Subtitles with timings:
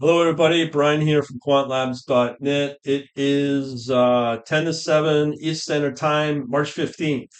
[0.00, 0.64] Hello, everybody.
[0.64, 2.78] Brian here from quantlabs.net.
[2.84, 7.32] It is uh, 10 to 7 East Standard Time, March 15th.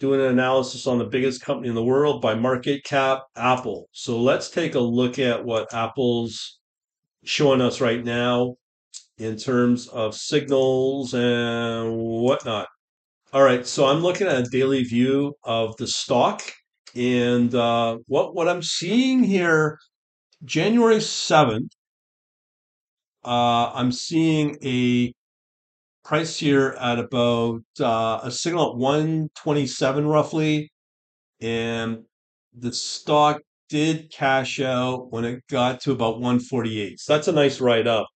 [0.00, 3.90] Doing an analysis on the biggest company in the world by market cap, Apple.
[3.92, 6.60] So let's take a look at what Apple's
[7.24, 8.54] showing us right now
[9.18, 12.68] in terms of signals and whatnot.
[13.34, 16.40] All right, so I'm looking at a daily view of the stock,
[16.96, 19.76] and uh, what what I'm seeing here,
[20.42, 21.68] January 7th.
[23.24, 25.12] Uh, I'm seeing a
[26.04, 30.70] price here at about uh, a signal at 127 roughly,
[31.40, 32.04] and
[32.56, 37.00] the stock did cash out when it got to about 148.
[37.00, 38.06] So that's a nice write up.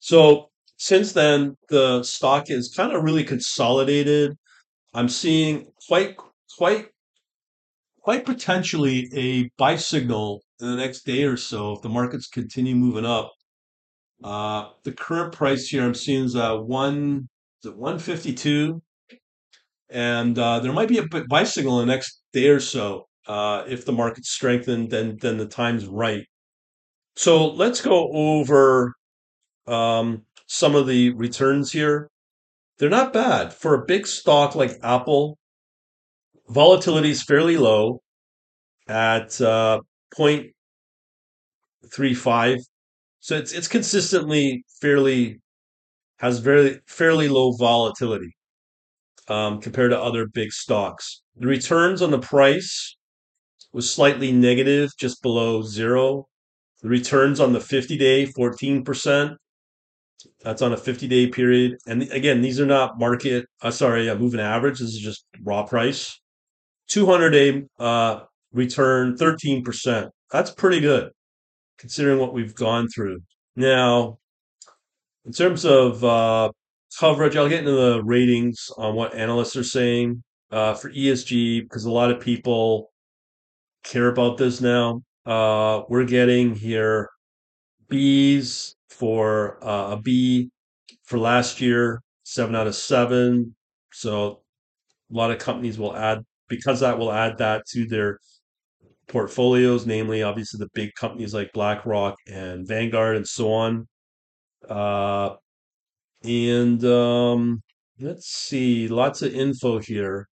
[0.00, 4.36] So since then, the stock is kind of really consolidated.
[4.94, 6.16] I'm seeing quite,
[6.56, 6.88] quite,
[8.00, 12.74] quite potentially a buy signal in the next day or so if the markets continue
[12.74, 13.32] moving up.
[14.22, 17.28] Uh, the current price here I'm seeing is uh, one
[17.62, 18.80] is it 152,
[19.90, 23.06] and uh, there might be a buy signal in the next day or so.
[23.26, 26.24] Uh, if the market's strengthened, then then the time's right.
[27.16, 28.94] So let's go over
[29.66, 32.08] um, some of the returns here.
[32.78, 35.38] They're not bad for a big stock like Apple.
[36.48, 38.00] Volatility is fairly low
[38.88, 39.80] at uh,
[40.16, 42.58] 0.35
[43.22, 45.40] so it's it's consistently fairly
[46.18, 48.34] has very fairly low volatility
[49.28, 51.22] um, compared to other big stocks.
[51.36, 52.96] The returns on the price
[53.72, 56.26] was slightly negative, just below zero.
[56.82, 59.36] The returns on the 50 day, 14%.
[60.42, 61.78] That's on a 50 day period.
[61.86, 64.80] And again, these are not market, uh, sorry, uh, moving average.
[64.80, 66.20] This is just raw price.
[66.88, 68.22] 200 day uh,
[68.52, 70.10] return, 13%.
[70.32, 71.12] That's pretty good
[71.78, 73.20] considering what we've gone through.
[73.56, 74.18] Now,
[75.24, 76.50] in terms of uh,
[76.98, 81.84] coverage, I'll get into the ratings on what analysts are saying uh, for ESG because
[81.84, 82.90] a lot of people
[83.84, 85.02] care about this now.
[85.24, 87.08] Uh, we're getting here
[87.88, 90.50] B's for uh, a B
[91.04, 93.54] for last year, seven out of seven.
[93.92, 94.40] So
[95.10, 98.18] a lot of companies will add because that will add that to their
[99.08, 103.88] portfolios, namely obviously the big companies like BlackRock and Vanguard and so on.
[104.68, 105.36] Uh,
[106.24, 107.62] and um,
[108.00, 110.28] let's see, lots of info here.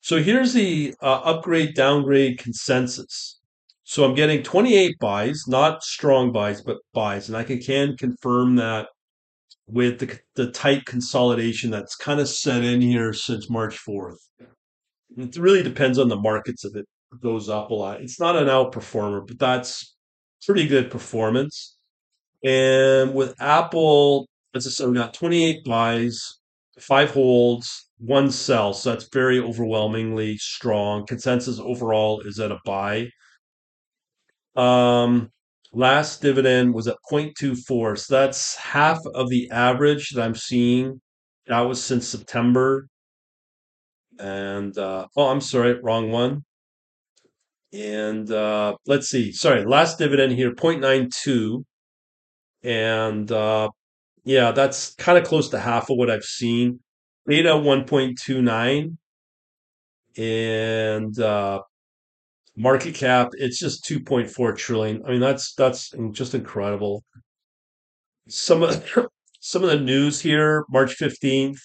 [0.00, 3.40] So here's the uh, upgrade downgrade consensus.
[3.84, 8.56] So I'm getting 28 buys, not strong buys, but buys, and I can, can confirm
[8.56, 8.88] that
[9.68, 14.16] with the, the tight consolidation that's kind of set in here since March 4th.
[15.16, 16.86] It really depends on the markets of it
[17.20, 18.00] goes up a lot.
[18.00, 19.96] It's not an outperformer, but that's
[20.44, 21.76] pretty good performance.
[22.44, 26.38] And with Apple, as I said, we got 28 buys,
[26.78, 28.72] five holds, one sell.
[28.72, 31.06] So that's very overwhelmingly strong.
[31.06, 33.08] Consensus overall is at a buy.
[34.54, 35.30] Um,
[35.72, 37.98] last dividend was at 0.24.
[37.98, 41.00] So that's half of the average that I'm seeing.
[41.46, 42.88] That was since September.
[44.18, 46.45] And uh, oh, I'm sorry, wrong one.
[47.76, 51.62] And uh, let's see, sorry, last dividend here, 0.92.
[52.62, 53.68] And uh,
[54.24, 56.80] yeah, that's kind of close to half of what I've seen.
[57.26, 58.96] Beta 1.29.
[60.16, 61.60] And uh,
[62.56, 65.02] market cap, it's just 2.4 trillion.
[65.04, 67.04] I mean, that's that's just incredible.
[68.28, 68.82] Some of
[69.40, 71.58] some of the news here, March 15th.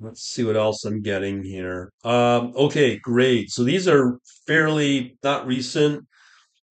[0.00, 1.90] Let's see what else I'm getting here.
[2.02, 3.50] Um, okay, great.
[3.50, 6.04] So these are fairly not recent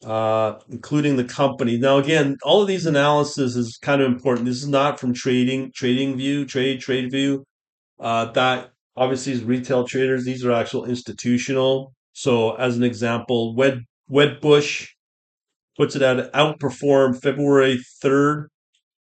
[0.06, 1.78] uh, including the company.
[1.78, 4.46] Now, again, all of these analysis is kind of important.
[4.46, 7.44] This is not from trading, trading view, trade, trade view.
[8.00, 10.26] Uh, that obviously is retail traders.
[10.26, 11.94] These are actual institutional.
[12.14, 14.88] So as an example, Wed Wedbush
[15.78, 18.48] puts it at outperform February 3rd.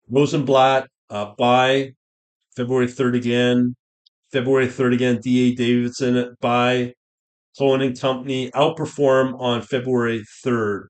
[0.08, 1.92] Rosenblatt uh, buy
[2.56, 3.76] February 3rd again.
[4.32, 5.20] February 3rd again.
[5.22, 6.92] DA Davidson buy.
[7.58, 10.86] Cowen and Company outperform on February 3rd.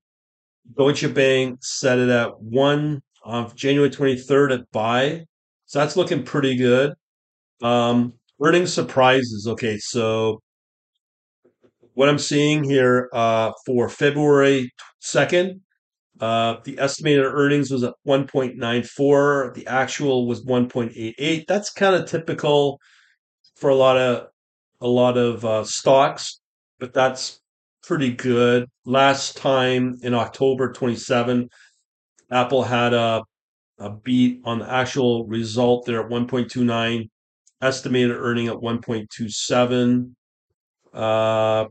[0.77, 5.25] Deutsche Bank set it at one on January 23rd at buy.
[5.67, 6.95] So that's looking pretty good.
[7.63, 9.47] Um, earnings surprises.
[9.49, 10.41] Okay, so
[11.95, 14.71] what I'm seeing here uh, for February
[15.03, 15.61] 2nd,
[16.21, 19.55] uh, the estimated earnings was at 1.94.
[19.55, 21.45] The actual was 1.88.
[21.47, 22.79] That's kind of typical
[23.57, 24.29] for a lot of
[24.81, 26.41] a lot of uh, stocks,
[26.85, 27.41] but that's
[27.83, 28.69] pretty good.
[28.85, 31.49] Last time in October 27,
[32.31, 33.23] Apple had a
[33.79, 37.09] a beat on the actual result there at 1.29,
[37.63, 40.11] estimated earning at 1.27.
[40.93, 41.65] Uh,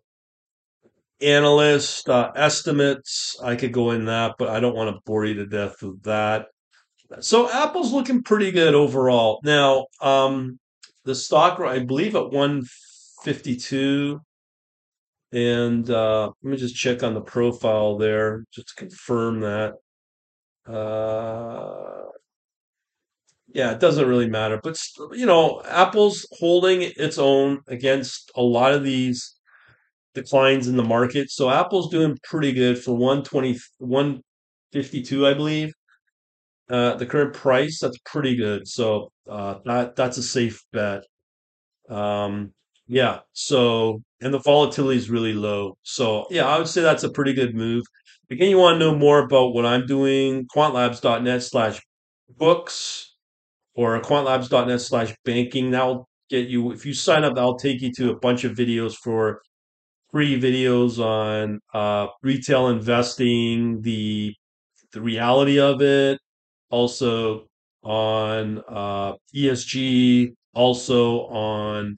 [1.22, 5.36] analyst uh, estimates, I could go in that, but I don't want to bore you
[5.36, 6.48] to death with that.
[7.20, 9.40] So Apple's looking pretty good overall.
[9.44, 10.60] Now, um,
[11.06, 14.20] the stock, I believe, at 152.
[15.34, 19.74] And uh, let me just check on the profile there just to confirm that.
[20.72, 22.04] Uh,
[23.48, 24.60] yeah, it doesn't really matter.
[24.62, 24.80] But,
[25.12, 29.36] you know, Apple's holding its own against a lot of these
[30.14, 31.32] declines in the market.
[31.32, 35.74] So Apple's doing pretty good for 120, 152, I believe.
[36.70, 38.68] Uh, the current price, that's pretty good.
[38.68, 41.04] So uh, that that's a safe bet.
[41.90, 42.54] Um,
[42.88, 43.20] yeah.
[43.34, 45.78] So and the volatility is really low.
[45.84, 47.84] So yeah, I would say that's a pretty good move.
[48.32, 51.82] Again, you want to know more about what I'm doing, quantlabs.net slash
[52.30, 53.16] books
[53.76, 55.72] or quantlabs.net slash banking.
[55.72, 58.96] That'll get you, if you sign up, that'll take you to a bunch of videos
[58.96, 59.42] for
[60.12, 64.34] free videos on uh, retail investing, the
[64.94, 66.20] the reality of it,
[66.70, 67.48] also
[67.84, 71.98] on uh, ESG, also on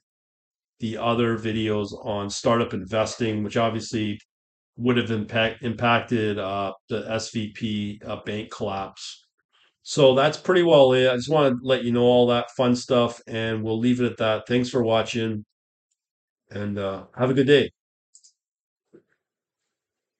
[0.80, 4.18] the other videos on startup investing, which obviously
[4.76, 9.24] would have impact, impacted uh, the SVB uh, bank collapse.
[9.82, 11.08] So that's pretty well it.
[11.10, 14.10] I just want to let you know all that fun stuff, and we'll leave it
[14.10, 14.46] at that.
[14.48, 15.44] Thanks for watching,
[16.50, 17.70] and uh, have a good day.